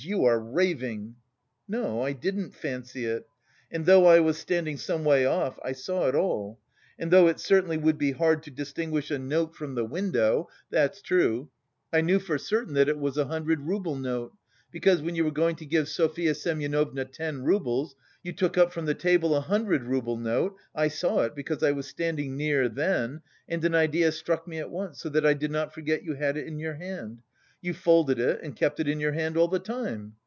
[0.03, 1.17] You are raving!"
[1.67, 3.27] "No, I didn't fancy it.
[3.71, 6.59] And though I was standing some way off, I saw it all.
[6.97, 11.03] And though it certainly would be hard to distinguish a note from the window that's
[11.03, 11.51] true
[11.93, 14.33] I knew for certain that it was a hundred rouble note,
[14.71, 18.87] because, when you were going to give Sofya Semyonovna ten roubles, you took up from
[18.87, 23.21] the table a hundred rouble note (I saw it because I was standing near then,
[23.47, 26.37] and an idea struck me at once, so that I did not forget you had
[26.37, 27.21] it in your hand).
[27.63, 30.15] You folded it and kept it in your hand all the time.